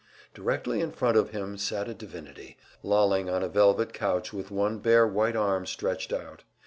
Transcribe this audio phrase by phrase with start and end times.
[0.33, 4.79] Directly in front of him sat a divinity, lolling on a velvet couch with one
[4.79, 6.43] bare white arm stretched out.